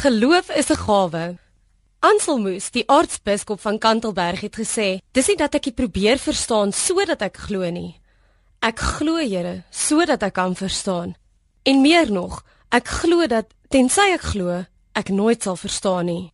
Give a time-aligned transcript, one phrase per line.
[0.00, 1.36] Geloof is 'n gawe.
[1.98, 7.22] Anselmus, die aartsbiskop van Kantelberg het gesê, "Dis nie dat ek dit probeer verstaan sodat
[7.22, 8.00] ek glo nie.
[8.58, 11.14] Ek glo, Here, sodat ek kan verstaan.
[11.62, 16.32] En meer nog, ek glo dat tensy ek glo, ek nooit sal verstaan nie."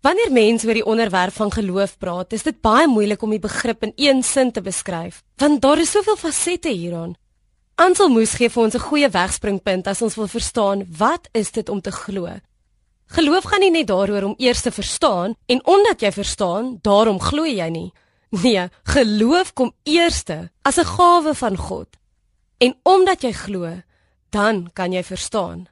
[0.00, 3.82] Wanneer mense oor die onderwerp van geloof praat, is dit baie moeilik om die begrip
[3.82, 7.16] in een sin te beskryf, want daar is soveel fasette hieraan.
[7.74, 11.80] Anselmus gee vir ons 'n goeie wegspringpunt as ons wil verstaan wat is dit om
[11.80, 12.40] te glo.
[13.06, 17.44] Geloof gaan nie net daaroor om eers te verstaan en omdat jy verstaan, daarom glo
[17.44, 17.92] jy nie.
[18.30, 21.88] Nee, geloof kom eerste as 'n gawe van God.
[22.58, 23.82] En omdat jy glo,
[24.30, 25.68] dan kan jy verstaan.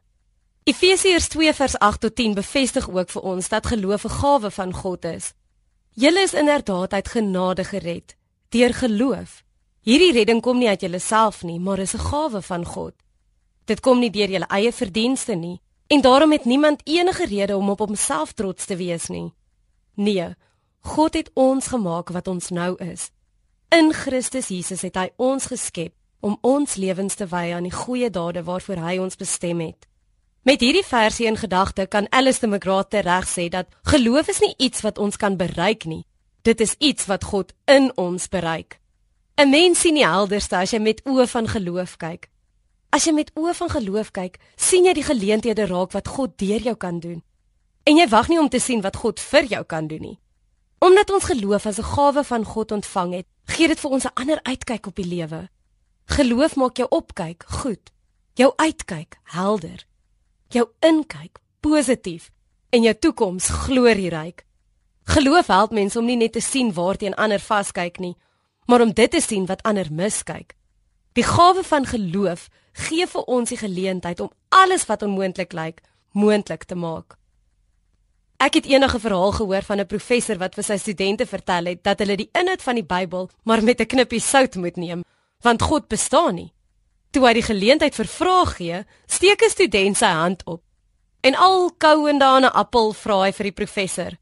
[0.65, 4.73] Efesiërs 2 vers 8 tot 10 bevestig ook vir ons dat geloof 'n gawe van
[4.73, 5.35] God is.
[5.91, 8.17] Julle is inderdaad uit genade gered
[8.49, 9.43] deur geloof.
[9.81, 12.95] Hierdie redding kom nie uit julleself nie, maar is 'n gawe van God.
[13.65, 17.71] Dit kom nie deur julle eie verdienste nie, En daarom het niemand enige rede om
[17.71, 19.33] op homself trots te wees nie.
[19.95, 20.35] Nee,
[20.81, 23.11] God het ons gemaak wat ons nou is.
[23.69, 28.11] In Christus Jesus het hy ons geskep om ons lewens te wy aan die goeie
[28.11, 29.87] dade waarvoor hy ons bestem het.
[30.43, 34.81] Met hierdie versie in gedagte kan de McGrath reg sê dat geloof is nie iets
[34.81, 36.05] wat ons kan bereik nie.
[36.43, 38.81] Dit is iets wat God in ons bereik.
[39.37, 42.29] 'n Mens sien die helderste as jy met oë van geloof kyk.
[42.93, 46.61] As jy met oë van geloof kyk, sien jy die geleenthede raak wat God deur
[46.61, 47.23] jou kan doen.
[47.89, 50.19] En jy wag nie om te sien wat God vir jou kan doen nie.
[50.83, 54.15] Omdat ons geloof as 'n gawe van God ontvang het, gee dit vir ons 'n
[54.15, 55.49] ander uitkyk op die lewe.
[56.07, 57.93] Geloof maak jou opkyk goed,
[58.35, 59.87] jou uitkyk helder,
[60.49, 62.31] jou inkyk positief
[62.71, 64.45] en jou toekoms glorieryk.
[65.05, 68.17] Geloof help mense om nie net te sien waarteen ander vaskyk nie,
[68.67, 70.55] maar om dit te sien wat ander miskyk.
[71.13, 75.83] Die gawe van geloof gee vir ons die geleentheid om alles wat onmoontlik lyk,
[76.13, 77.19] moontlik te maak.
[78.41, 81.83] Ek het eendag 'n verhaal gehoor van 'n professor wat vir sy studente vertel het
[81.85, 85.05] dat hulle die inhoud van die Bybel maar met 'n knippie sout moet neem,
[85.41, 86.53] want God bestaan nie.
[87.11, 90.63] Toe hy die geleentheid vir vrae gee, steek 'n student sy hand op.
[91.21, 94.19] En al kouende aan 'n appel vra hy vir die professor: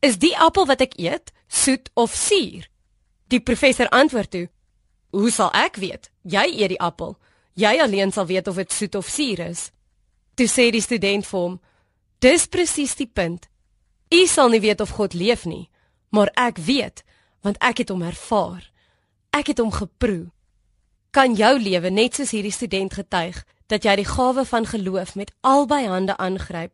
[0.00, 2.68] "Is die appel wat ek eet soet of suur?"
[3.28, 4.48] Die professor antwoord toe:
[5.14, 6.10] "Hoe sal ek weet?
[6.22, 7.16] Jy eet die appel."
[7.54, 9.70] Jy alleen sal weet of dit soet of suur is.
[10.34, 11.60] Toe sê die student vir hom:
[12.18, 13.48] "Dis presies die punt.
[14.10, 15.68] U sal nie weet of God leef nie,
[16.10, 17.04] maar ek weet,
[17.42, 18.70] want ek het hom ervaar.
[19.30, 20.30] Ek het hom geproe.
[21.10, 25.32] Kan jou lewe net soos hierdie student getuig dat jy die gawe van geloof met
[25.40, 26.72] albei hande aangryp?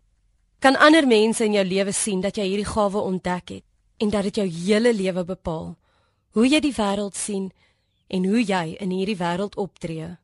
[0.61, 3.65] Kan ander mense in jou lewe sien dat jy hierdie gawe ontdek het
[4.01, 5.77] en dat dit jou hele lewe bepaal?
[6.37, 7.51] Hoe jy die wêreld sien
[8.11, 10.20] en hoe jy in hierdie wêreld optree?"